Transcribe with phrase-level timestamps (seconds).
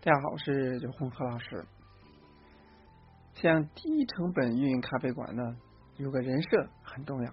[0.00, 1.66] 大家好，我是九红何老师。
[3.34, 5.42] 像低成本运营咖啡馆呢，
[5.96, 7.32] 有个人设很重要。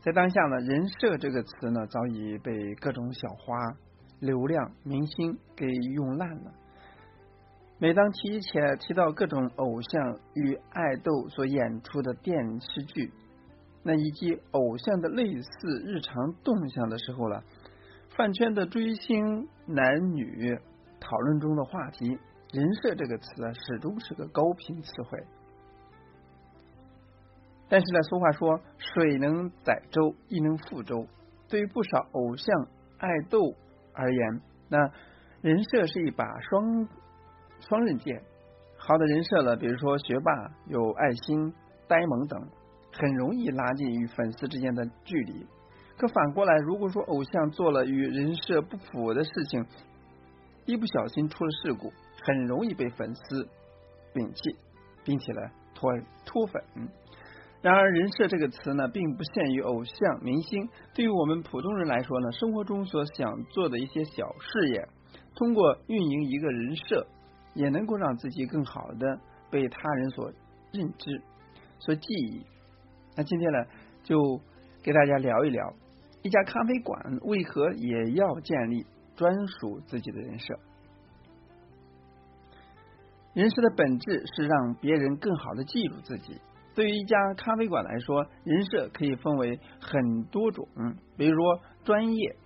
[0.00, 3.56] 在当下呢，人设这个词呢，早已被各种小花、
[4.20, 6.52] 流量、明星给用烂了。
[7.78, 8.50] 每当提起
[8.80, 13.10] 提到各种偶像与爱豆所演出的电视剧，
[13.82, 17.42] 那以及偶像的类似日常动向的时候了，
[18.14, 20.60] 饭圈的追星男女
[21.04, 22.18] 讨论中的话题。
[22.52, 25.18] 人设这个词啊，始终是个高频词汇。
[27.68, 31.06] 但是呢，俗话说“水能载舟，亦能覆舟”。
[31.48, 33.38] 对于不少偶像爱豆
[33.92, 34.78] 而言，那
[35.40, 36.88] 人设是一把双
[37.60, 38.22] 双刃剑。
[38.76, 40.30] 好的人设呢，比如说学霸、
[40.68, 41.52] 有爱心、
[41.88, 42.40] 呆萌等，
[42.92, 45.46] 很容易拉近与粉丝之间的距离。
[45.98, 49.66] 可反过来，如果说偶像做了与人设不符的事情，
[50.66, 51.92] 一不小心出了事故。
[52.26, 53.46] 很容易被粉丝
[54.14, 54.56] 摒弃，
[55.04, 55.42] 并且呢
[55.74, 55.92] 脱
[56.24, 56.62] 脱粉。
[57.60, 60.68] 然而，人设这个词呢，并不限于偶像明星。
[60.94, 64.88] 对于我们普通人来说呢，生活中所想做的一些小事业，
[65.34, 67.06] 通过运营一个人设，
[67.54, 70.30] 也能够让自己更好的被他人所
[70.72, 71.22] 认知、
[71.78, 72.42] 所记忆。
[73.16, 73.58] 那今天呢，
[74.02, 74.40] 就
[74.82, 75.74] 给大家聊一聊，
[76.22, 80.54] 一家咖啡馆为何也要建立专属自己的人设。
[83.32, 86.40] 人设的本质是让别人更好的记住自己。
[86.74, 90.68] 对于一家咖啡馆来说，人设可以分为很多种，
[91.16, 92.36] 比如说专业、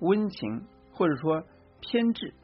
[0.00, 1.42] 温情，或者说
[1.80, 2.34] 偏执。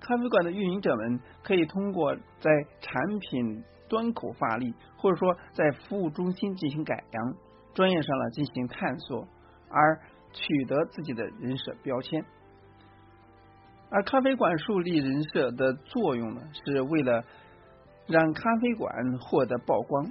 [0.00, 7.34] 咖啡馆的运营者们可以通过在产品端口发力，或者说在服务中心进行改良，
[7.74, 9.28] 专业上呢进行探索，
[9.68, 10.00] 而
[10.32, 12.24] 取得自己的人设标签。
[13.90, 17.24] 而咖啡馆树立人设的作用呢，是为了
[18.06, 20.06] 让咖啡馆获得曝光，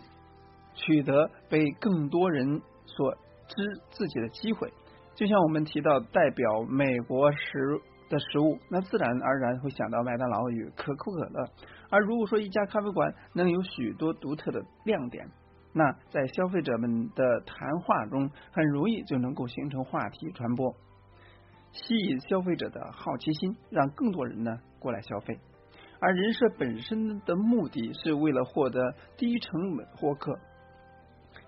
[0.74, 3.16] 取得被更多人所
[3.48, 4.72] 知自己的机会。
[5.16, 7.38] 就像我们提到代表美国食
[8.10, 11.46] 的食物，那自然而然会想到麦当劳与可口可乐。
[11.90, 15.26] 而如果说一家咖啡馆能有许多独特的亮点，
[15.74, 20.74] 那在消费者们的谈话中，很容易就能够形成话题传播。
[21.72, 25.40] 吸引消费者的好奇心，让更多人呢过来消费。
[26.00, 30.40] 而人设本身的目的是为了获得低成本获客，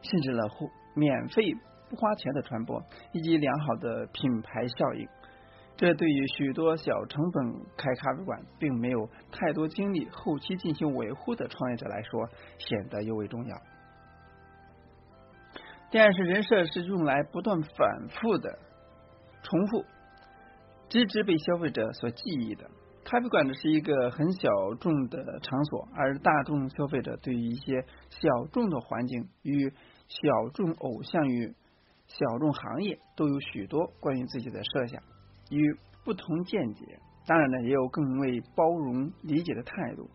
[0.01, 1.53] 甚至呢获免费
[1.89, 2.83] 不花钱的传播，
[3.13, 5.07] 以及良好的品牌效应。
[5.77, 12.29] 这对于许多小成本开咖啡馆，并没有太多精力后期进行维护的创业者来说，
[12.59, 13.57] 显得尤为重要。
[15.89, 18.59] 第二是人设是用来不断反复的
[19.43, 19.85] 重复。
[20.91, 22.69] 直直被消费者所记忆的
[23.05, 29.71] 咖啡馆呢，是一个很小众的场所，而大众消费者对于一些小众的环境与
[30.09, 31.55] 小众偶像与
[32.07, 35.01] 小众行业都有许多关于自己的设想
[35.49, 40.09] 与不同见解，当然呢，也有更为包容理解的态度。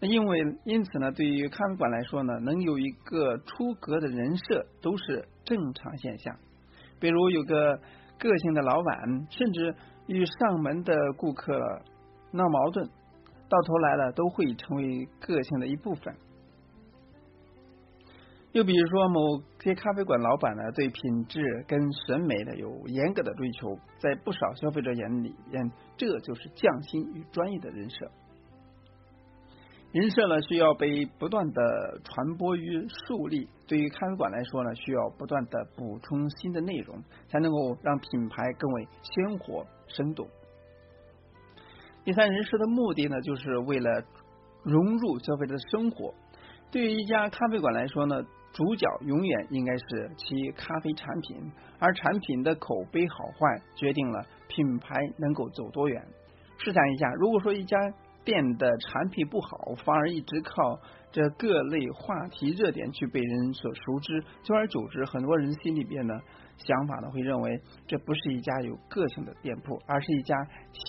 [0.00, 6.36] 那因为因此呢，对于咖啡馆来说呢，能有一个出格的人设都是正常现象。
[6.98, 7.76] 比如有个
[8.18, 9.76] 个性的老板，甚至。
[10.08, 11.54] 与上门的顾客
[12.32, 12.84] 闹矛盾，
[13.48, 16.14] 到头来了都会成为个性的一部分。
[18.52, 28.10] 又比如说，某些咖啡馆老板呢，对品质跟审美的有严格的追求，在不少消费者眼里，嗯，这就是匠心与专业的人设。
[29.90, 33.48] 人设呢，需要被不断的传播与树立。
[33.66, 40.28] 对于咖啡馆来说呢，需要不断的补充新的内容，才能够让品牌更为鲜活生动。
[42.04, 44.04] 第三，人设的目的呢，就是为了
[44.62, 46.12] 融入消费者的生活。
[46.70, 48.22] 对于一家咖啡馆来说呢，
[48.52, 56.06] 主角永远应该是其咖啡产品，而产品的口碑好坏，决定了品牌能够走多远。
[56.58, 57.78] 试想一下，如果说一家
[58.28, 60.78] 店的产品不好，反而一直靠
[61.10, 66.12] 这各类话题热点去被人所熟知，久而久之，很多人心里边呢
[66.58, 70.36] 想法呢会认为这不是一家有个性的店铺，而是一家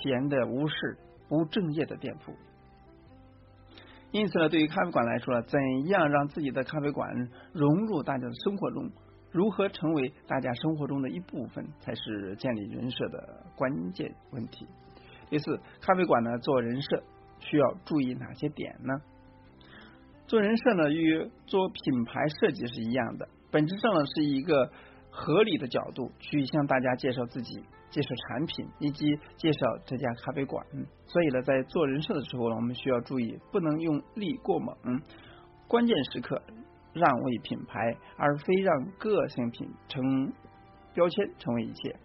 [0.04, 0.98] 闲的无事、
[1.30, 2.34] 无正业的店铺。
[4.12, 7.10] 因此呢，对于咖啡馆来说，怎样让自己的咖啡馆
[7.54, 8.92] 融入大家的生活中，
[9.32, 14.68] 如何成为大家生活中的一部分，才是建立人设的关键问题。
[15.30, 17.02] 第四，咖啡馆呢做人设。
[17.40, 18.94] 需要注意哪些点呢？
[20.28, 24.72] 做人设呢，与做品牌设计是一样的，本质上呢是一个
[25.10, 29.06] 合理的角度去向大家介绍自己，介绍产品以及
[29.38, 30.64] 介绍这家咖啡馆。
[31.08, 34.76] 所以呢，在做人设的时候呢，我们需要注意，不能用力过猛，
[35.68, 36.40] 关键时刻
[36.94, 37.80] 让位品牌，
[38.18, 40.32] 而非让个性品成
[40.94, 41.96] 标签成为一切。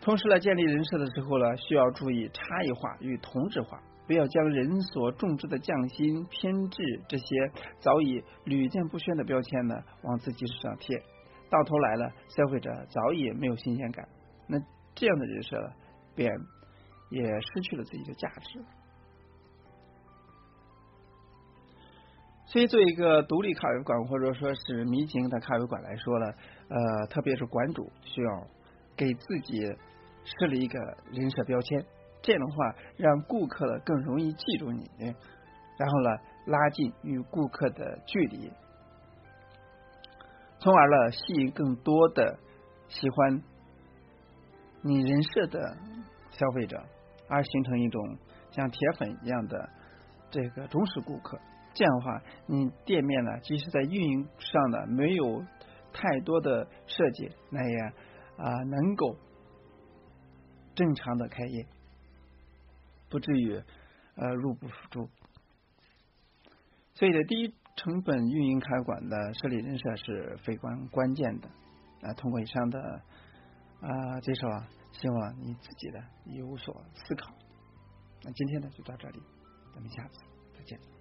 [0.00, 3.80] 同时呢，建立人设的时候呢，需要注意差异化与同质化。
[4.06, 7.26] 不要将人所种植的匠心、偏执这些
[7.78, 10.98] 早已屡见不鲜的标签呢往自己身上贴，
[11.50, 14.08] 到头来了，消费者早已没有新鲜感，
[14.46, 14.58] 那
[14.94, 15.68] 这样的人设呢
[16.14, 16.32] 便
[17.10, 18.64] 也失去了自己的价值。
[22.46, 26.26] 所以，作为一个独立咖啡馆或者说是迷情的咖啡馆来说呢，
[26.70, 28.46] 呃，特别是馆主需要
[28.98, 29.62] 给自己
[30.24, 30.78] 设立一个
[31.10, 31.86] 人设标签。
[32.20, 34.90] 这样的话，让顾客呢更容易记住你，
[35.78, 36.10] 然后呢
[36.46, 38.52] 拉近与顾客的距离，
[40.58, 42.38] 从而呢吸引更多的
[42.88, 43.42] 喜欢
[44.82, 45.76] 你人设的
[46.30, 46.82] 消费者，
[47.28, 48.18] 而形成一种
[48.50, 49.70] 像铁粉一样的
[50.30, 51.38] 这个忠实顾客。
[51.72, 55.44] 这样的话，你店面呢即使在运营上呢没有
[55.92, 57.92] 太多的设计，那也
[58.38, 59.16] 啊能够
[60.74, 61.66] 正常的开业。
[63.10, 63.54] 不至于
[64.16, 65.08] 呃入不敷出，
[66.92, 71.48] 所以呢，低成本运营开馆的设立人设是非常关键的
[72.02, 72.12] 啊。
[72.12, 72.78] 通过以上的
[73.80, 77.32] 啊介绍啊，希望你自己的有所思考。
[78.22, 79.22] 那今天呢就到这里，
[79.72, 80.20] 咱们下次
[80.54, 80.97] 再见。